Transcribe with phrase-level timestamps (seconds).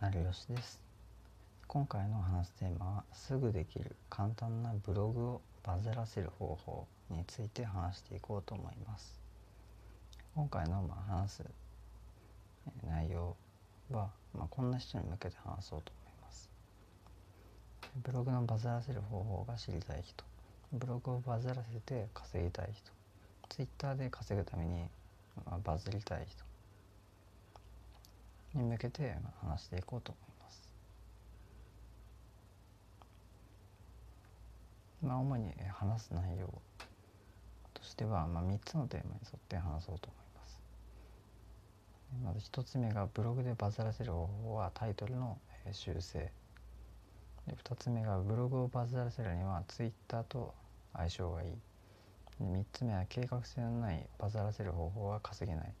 [0.00, 0.80] 成吉です。
[1.68, 9.20] 今回の話すテーマはすぐできる簡単なブログをバズらせる方法について話していこうと思います。
[10.34, 11.44] 今回のまあ話す
[12.86, 13.36] 内容
[13.90, 16.50] は、まあ、こんな人に向けて話そうと思います。
[18.04, 20.24] ブログのバズらせる方法が知りたい人。
[20.72, 22.90] ブログをバズらせて稼ぎたい人。
[23.48, 24.88] ツイッターで稼ぐために、
[25.46, 26.53] まあ、バズりたい人。
[28.54, 30.74] に向けて話していこうと思います。
[35.02, 36.46] まあ、主に話す内容
[37.74, 40.60] としては、まあ、3つのテーマに沿って話そうと思います。
[42.24, 45.38] まず1つ目がブログでバズらせる方法はタイトルの
[45.72, 46.30] 修正。
[47.46, 50.54] で2つ目がブログをバズらせるにはツイッターと
[50.94, 51.52] 相性がいい。
[52.42, 55.72] 3つ目は計画性のないバズらせる方法は稼げない。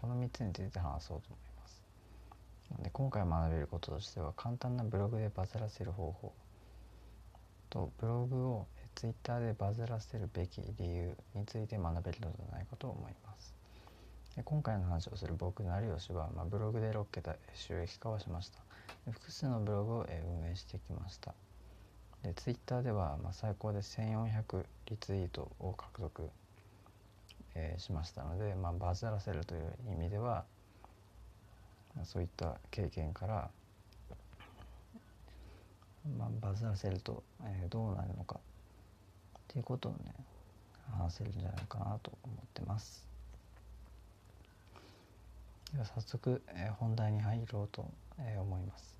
[0.00, 1.49] この3つについて話そうと思います。
[2.78, 6.32] で今回学べることとしては簡単なブログでバズらせる方法
[7.68, 13.54] とブログをツイッターでバズらせるべき理由について学べるのではないかと思います。
[14.36, 18.58] で今回の話をする僕成吉は、まあ、ブログで6桁収益化をしました。
[19.10, 20.06] 複数のブログを
[20.42, 21.34] 運営してきました。
[22.22, 26.30] でツイッターでは、まあ、最高で1400リツイートを獲得、
[27.54, 30.44] えー、しましたので、まあ、バズらせるという意味では
[32.04, 33.50] そういった経験から、
[36.18, 38.36] まあ、バズらせると、えー、どうなるのか
[39.38, 40.14] っていうことをね
[40.98, 43.06] 話せるんじゃないかなと思ってます。
[45.72, 47.86] では早速、えー、本題に入ろうと、
[48.18, 48.98] えー、思います。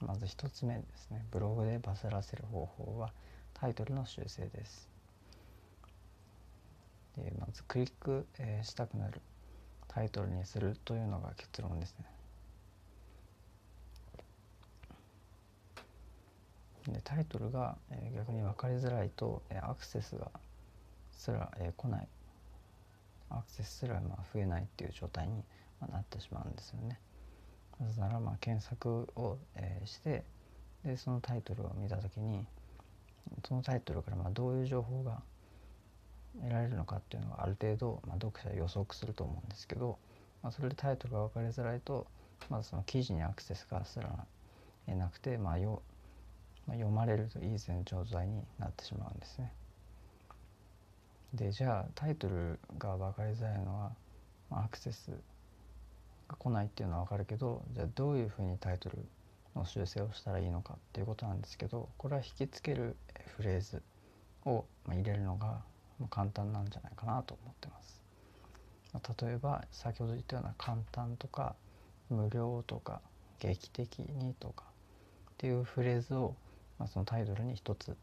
[0.00, 3.10] まず1つ目ですねブログでバズらせる方法は
[3.54, 4.88] タイトルの修正です。
[7.16, 9.20] でまずクリック、えー、したくなる
[9.88, 12.13] タイトルにするというのが結論ですね。
[16.92, 20.30] でタイトルが、え、逆に分かりづらいと、え、アクセスが
[21.12, 22.08] すら、えー、来ない
[23.30, 25.42] アクセスすらまあ増えないっていう状態に、
[25.80, 27.00] ま、なってしまうんですよね。
[27.80, 30.24] なぜならま検索を、え、して
[30.84, 32.46] でそのタイトルを見た時に
[33.48, 35.22] そのタイトルからまどういう情報が
[36.40, 39.98] 得られるのかっていうのがある程度、ま、読者は予測すると思うんですけど、
[40.42, 42.06] まあ、それでタイトルが分かりづらいと
[42.50, 44.26] まずその記事にアクセスがすら
[44.94, 45.38] なくて、
[46.72, 49.52] 読まれるといい前状態になってしまうんですね。
[51.34, 53.92] でじゃあタイトルが分かりづらいのは、
[54.50, 55.10] まあ、アクセス
[56.28, 58.98] が来ないっていうのは分かるけどじゃあどういうふうにタイトル
[59.56, 62.96] の修正をしたらいいのかっていうことなんですけどこれは引きつける
[63.36, 63.82] フレーズ
[64.44, 65.60] を入れるのが
[66.10, 68.02] 簡単なんじゃないかなと思ってます。
[69.20, 71.56] 例えば先ほど言ったような簡単とか
[72.10, 73.00] 無料とか
[73.40, 74.64] 劇的にとか
[75.32, 76.36] っていうフレーズを
[76.78, 77.96] まあ、そのタイトルに一つ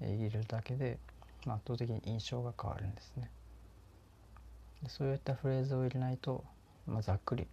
[0.00, 0.98] 入れるだけで、
[1.46, 3.30] まあ、圧倒的に印象が変わるんですね。
[4.88, 6.44] そういったフレーズを入れないと、
[6.86, 7.46] まあ、ざっくり、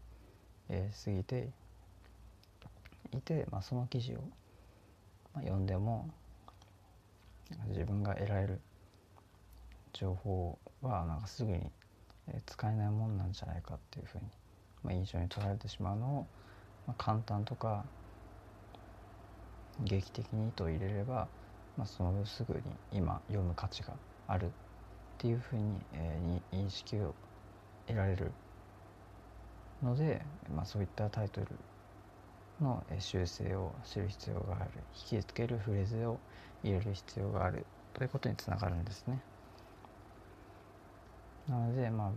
[0.69, 1.49] えー、過ぎて
[3.11, 4.15] いて、まあ、その記事を、
[5.33, 6.09] まあ、読んでも
[7.69, 8.61] 自分が得られる
[9.93, 11.71] 情報はなんかすぐに
[12.45, 14.23] 使えないもんなんじゃないかっていうふうに、
[14.83, 16.27] まあ、印象に取られてしまうのを、
[16.87, 17.85] まあ、簡単とか
[19.83, 21.27] 劇的にと入れれば、
[21.77, 22.61] まあ、そのすぐに
[22.91, 23.93] 今読む価値が
[24.27, 24.49] あるっ
[25.17, 27.13] ていうふうに、えー、認識を
[27.87, 28.31] 得られる
[29.83, 30.21] ので、
[30.53, 31.47] まあ、そういったタイトル
[32.61, 34.71] の修正を知る必要がある
[35.11, 36.17] 引きつけるフレーズを
[36.63, 39.21] 入れる必要があるということにつながるんですね。
[41.47, 42.11] なので、まあ、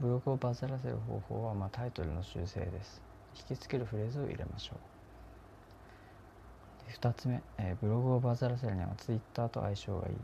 [0.00, 3.02] ブログをバズらせる方法は、まあ、タイトルの修正です。
[3.36, 4.99] 引きつけるフレーズを入れましょう。
[6.90, 10.14] 2つ目、えー、ブログをバズらせるにはツイッターと相性がいい。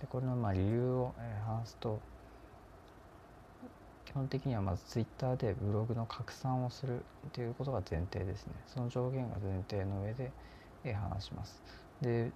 [0.00, 2.00] でこれのまあ理由を、えー、話すと
[4.06, 7.02] 基本的にはまずツイッターでブログの拡散をする
[7.32, 8.54] ということが前提ですね。
[8.66, 10.32] その上限が前提の上で、
[10.84, 11.62] えー、話します。
[12.00, 12.32] で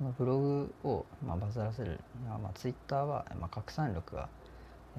[0.00, 4.30] このブログを、まあ、バズらせるには、まあ、ツイッターは、まあ、拡散力が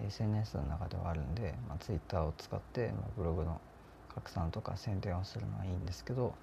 [0.05, 3.59] SNS の中ではあるんで、まあ、ツイッターを使って、まあ、ブログの
[4.13, 6.33] 拡散とか宣伝をするのはいいんですけど、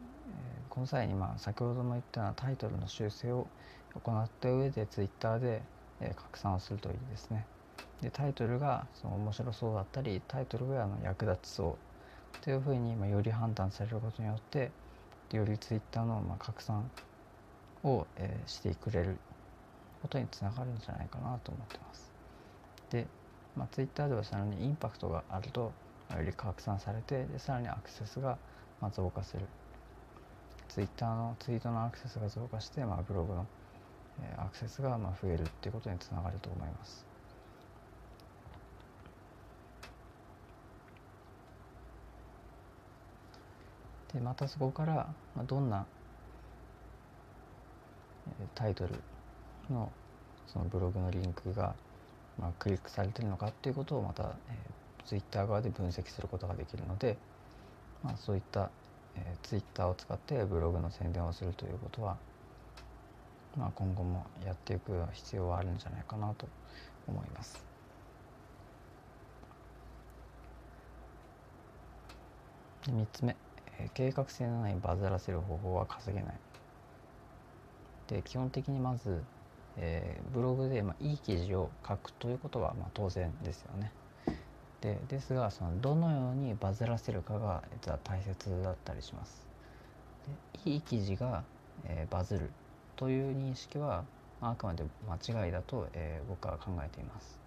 [0.00, 3.46] え、この際にまあ先ほども言ったようなタイトルの修正を
[3.94, 5.62] 行った上でツイッターで、
[6.00, 7.46] え拡散をするといいですね。
[8.00, 11.78] でタイトルがその面白そうだったりタイトルがあの役立ちそ
[12.40, 14.70] うというふうにまあより判断されることによって
[15.32, 16.90] よりツイッターのまあ拡散
[17.82, 19.16] を、え、してくれる
[20.02, 22.14] ことにつながるんじゃないかなと思ってます。
[22.90, 23.06] で、
[23.54, 25.72] まあ、ツイッターではさらにインパクトがあると
[26.16, 28.38] より拡散されてでさらにアクセスが
[28.92, 29.42] 増加する
[30.70, 33.46] ツイッターのツイートのアクセスが増加して、まあ、ブログの、
[34.38, 37.04] アクセスが増えるっていうことにつながると思います。
[44.14, 45.08] でまたそこから、
[45.44, 45.84] どんな
[48.54, 48.94] タイトル
[49.68, 49.90] の
[50.46, 51.74] そのブログのリンクが、
[52.38, 54.36] ま、クリックされてるのかっていうことをまた、
[55.06, 57.16] ツイッター側で分析することができるので、
[58.02, 58.70] まあ、そういった、
[59.16, 62.16] えー、ツイッターを使ってブログの宣伝をするということは、
[63.56, 66.48] まあ、今後もやっていく必要はあるんじゃないかなと
[67.06, 67.64] 思います。
[72.86, 73.36] で3つ目、
[73.78, 76.34] えー、計画性のないバズらせる方法は稼げない。
[78.08, 79.22] で基本的にまず
[79.76, 83.92] えー、ブログで、まあ、いい記事を書くということは、まあ、当然ですよね。
[84.80, 89.46] でですがそのどのようにバズらせるかが実は大切だったりします。
[90.64, 91.44] でいい記事が、
[91.84, 92.50] えー、バズる
[92.96, 94.04] という認識は、
[94.40, 97.38] まあ、あくまで間違いだと、えー、僕は考えています。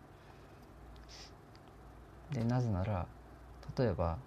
[2.31, 3.05] でなぜなら
[3.77, 4.17] 例えば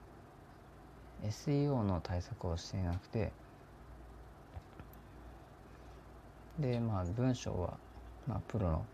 [1.25, 3.33] SEO の対策をしていなくて
[6.59, 7.79] でまあ文章は
[8.27, 8.85] まあ、プロの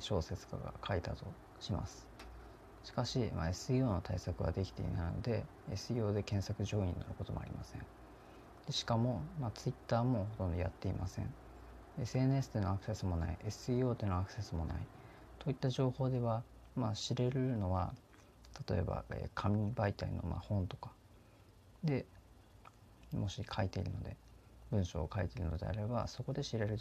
[0.00, 1.24] 小説家が書いたと
[1.60, 2.06] します。
[2.88, 7.82] しかし、まあ、SEO の対策はできていないので SEO で検索上位になることもありません。
[8.66, 11.30] でしかも、まあ、Twitter もほとんどやっていません。
[12.00, 14.76] SNS でのアクセスもない SEO でのアクセスもない
[15.38, 16.42] といった情報では、
[16.76, 17.92] まあ、知れるのは
[18.66, 20.90] 例えば、え紙媒体のまあ本とか
[21.84, 22.06] で
[23.12, 24.16] もし書いているので
[24.70, 26.78] 文章を書いているのであればそこで知れる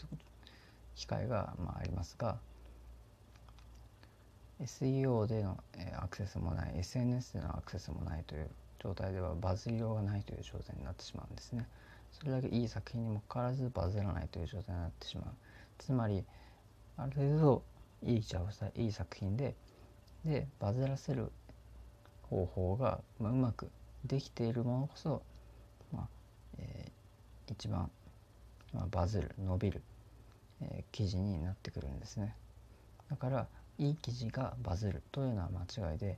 [0.95, 2.38] 機会がまあありますが
[4.62, 5.57] SEO での
[6.01, 8.50] アクセスもない SNS でのアクセスもないという
[8.80, 11.68] 状態ではバズりようがないという状態になってしまうんですね。
[12.12, 15.25] それだけいい作品にもかかわらずバズらないという状態になってしまう。
[15.77, 16.24] つまり
[16.98, 17.63] ある程度
[18.04, 19.56] いい茶をしたいい作品で
[20.25, 21.31] でバズらせる
[22.24, 23.69] 方法が、まあ、うまく
[24.06, 25.21] できているものこそ、
[25.94, 26.07] まあ
[26.57, 27.89] えー、一番、
[28.74, 29.81] まあ、バズる伸びる
[30.62, 32.36] えー、記事になってくるんですね
[33.09, 33.48] だから
[33.79, 36.18] いい記事がバズるというのは間違いで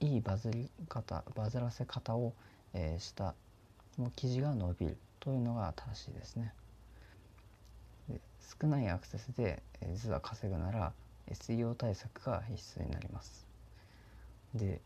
[0.00, 2.32] いいバズり方バズらせ方を、
[2.74, 3.34] えー、した
[3.96, 6.52] もう記事が伸びるというのが正しいですね。
[8.08, 8.20] で
[8.60, 10.92] 少ないアクセスで、えー、実は稼ぐなら
[11.30, 13.46] SEO 対策が必須になります。
[14.54, 14.80] で、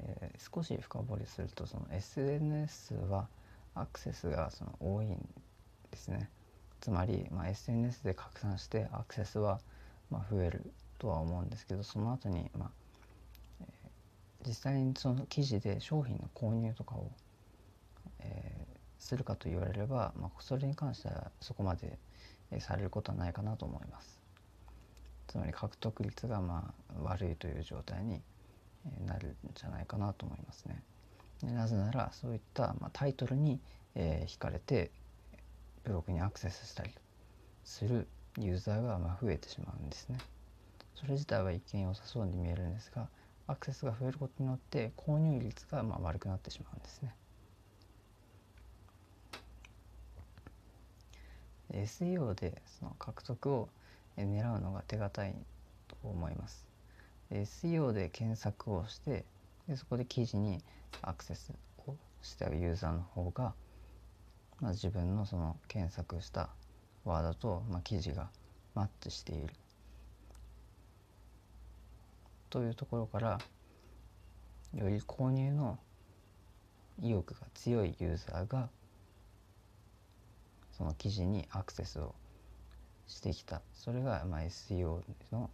[0.00, 3.28] えー、少し深掘りするとその SNS は
[3.74, 5.16] アクセスがその多いん
[5.90, 6.28] ですね。
[6.82, 9.60] つまり、まあ、SNS で拡散してアクセスは
[10.10, 12.70] まあ増えるとは思うんですけどその後にまあ、
[13.60, 17.08] えー、実際にその記事で商品の購入とかを、
[18.18, 21.98] えー、するかと言われれば、まあ、それに関してはそこまで、
[22.50, 24.20] えー、されることはないかなと思います
[25.28, 28.20] つまり獲得率がまあ悪いという状態に
[29.06, 30.82] なるんじゃないかなと思いますね。
[31.42, 33.60] なぜならそういった、まあ、タイトルに、
[33.94, 34.90] えー、惹かれて
[35.84, 36.90] ブログにアクセスしたり
[37.64, 38.06] する
[38.38, 40.18] ユーザーがまあ増えてしまうんですね。
[40.94, 43.08] それ自体は一見良さそうに見えるんですが
[43.46, 47.14] アクセスが増えることによって購入率がまあ悪くなってしまうんですね。
[51.72, 53.68] SEO でその獲得を
[54.16, 55.34] 狙うのが手堅い
[55.88, 56.66] と思います。
[57.30, 59.24] SEO で検索をして
[59.68, 60.62] でそこで記事に
[61.00, 61.52] アクセス
[61.86, 63.54] をしたユーザーの方が、
[64.62, 66.48] まあ、自分のその検索した
[67.04, 68.30] ワードと、まあ、記事が
[68.74, 69.52] マッチしている
[72.48, 73.38] というところから
[74.74, 75.78] より購入の
[77.00, 78.68] 意欲が強いユーザーが
[80.78, 82.14] その記事にアクセスを
[83.08, 85.00] してきたそれがまあ SEO
[85.32, 85.50] の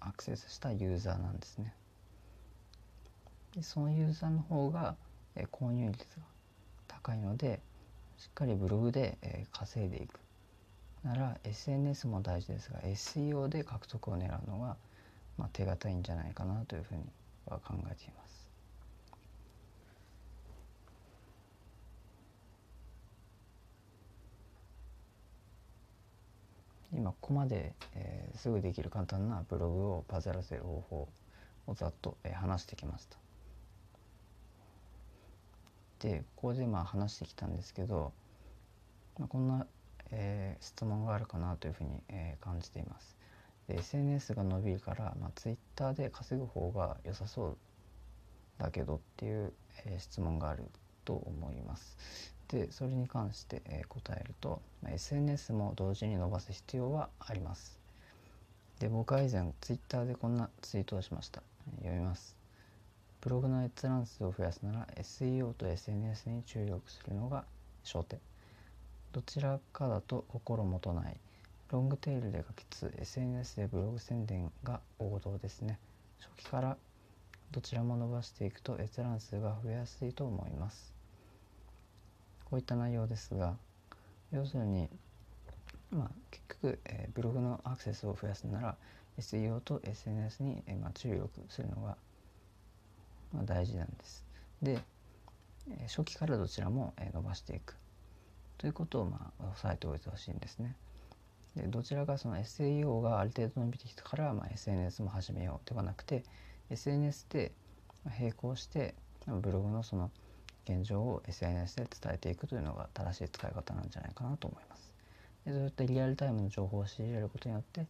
[0.00, 1.74] アクセスしたユーザーなんですね。
[3.54, 4.94] でそのユーザーの方が、
[5.50, 6.22] 購入率が
[7.06, 7.60] 高いので
[8.18, 10.18] しっかりブログで、え稼いでいく
[11.04, 14.76] なら SNS も大事ですが SEO で獲得を狙うのが、
[15.38, 17.02] まあ、手堅いんじゃないかなというふうに
[17.46, 18.48] は考えています。
[26.92, 31.08] 今ここまで、えー、すぐできる簡単なブログをバズらせる方法
[31.66, 33.25] をざっと、えー、話してきました。
[36.00, 38.12] でここでまあ話してきたんですけど、
[39.18, 39.66] まあ、こんな、
[40.10, 43.16] えー、質問があるかなというふうに、えー、感じています。
[43.68, 47.56] SNS が伸びるから、まあ、Twitter で稼ぐ方が良さそう
[48.58, 49.52] だけどっていう、
[49.86, 50.64] えー、質問がある
[51.04, 51.96] と思います。
[52.48, 57.80] でそれに関して、えー、答えると、まあ、SNS も同時に伸ばす必要はあります。
[58.78, 61.42] で僕は以前 Twitter でこんなツイートをしました。
[61.78, 62.45] 読みます。
[63.26, 67.42] ブログの閲覧数を増やすなら SEO と SNS に注力するのが
[67.84, 68.20] 焦点。
[69.10, 71.16] どちらかだと心もとない。
[71.72, 75.80] ロングテールで書きつつ SNS でブログ宣伝が王道ですね。
[76.20, 76.76] 初期から
[77.50, 80.94] どちらも伸ばしていくと閲覧数が増えやすいと思います。
[82.44, 83.56] こういった内容ですが
[84.30, 84.88] 要するに
[85.90, 88.76] まあ結局、えー、ブログのアクセスを増やすなら
[89.18, 91.96] SEO と SNS に、えー、まあ、注力するのが、
[93.32, 94.24] まあ、大事なんです
[94.62, 94.80] で、
[95.88, 97.76] 初期からどちらも、伸ばしていく
[98.58, 100.74] ということをまあ押さえておいてほしいんですね。
[101.54, 106.22] でどちらかその SEO がある程度伸びてきたから、まあ、SNS も始めようではなくて
[106.70, 107.52] SNS で
[108.18, 108.94] 並行して
[109.26, 110.10] ブログのその
[110.64, 114.92] 現状を SNS で伝えていくというのが正しい使い方なんじゃないかなと思います。
[115.44, 117.86] でそういったリアルタイムの情報を仕入れることによって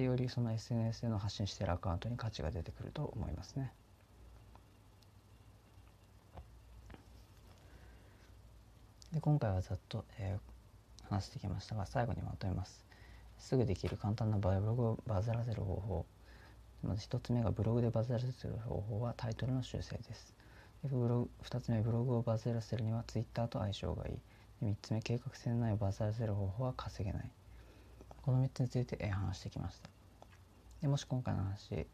[0.00, 3.72] よりその SNS での発信しているアカウントに価値が出てくると思いますね。
[9.12, 12.84] で今回はざっと、えー、話してきましたが最後にまとめます。
[13.38, 16.06] すぐできる簡単なブログをバズらせる方法。
[16.84, 20.32] まず1つ目がブログでバズらせる方法はタイトルの修正です。
[20.84, 24.18] でブログ2つ目ブログをバズらせるには Twitter と相性がいい。
[24.64, 27.30] 3つ目計画性のないバズらせる方法は稼げない。
[28.22, 29.90] この3つについてえ話してきました。
[30.82, 31.86] でもし今回の話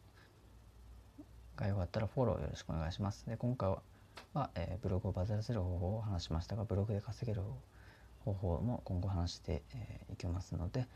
[1.56, 3.25] が良かったらフォローよろしくお願いします。
[3.26, 3.80] で今回は
[4.35, 7.42] は、えー、ブログをバズらせる方法を話しましたがブログで稼げる
[8.25, 10.87] 方法も今後話してい、えー、きますので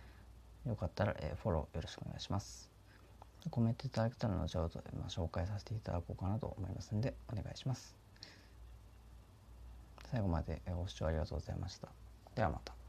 [0.66, 2.70] よかったら、えー、フォローよろしくお願いします。
[3.50, 7.96] コメントいただけたら後ほど、まあ、紹介させていただこうかなと思いますのでお願いします。
[10.10, 11.88] 最後までご視聴ありがとうございました。
[12.34, 12.79] ではまた。